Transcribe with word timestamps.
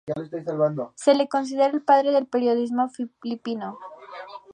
Se 0.95 1.13
le 1.13 1.27
considera 1.29 1.67
el 1.67 1.83
padre 1.83 2.09
del 2.09 2.25
periodismo 2.25 2.89
filipino. 2.89 3.77